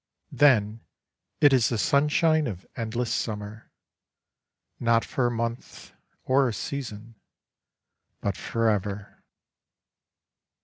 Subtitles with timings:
[0.31, 0.79] Then
[1.41, 3.69] it is the sunshine of endless summer,
[4.79, 5.93] not for a month
[6.23, 7.13] or a season,
[8.19, 9.21] but for ever.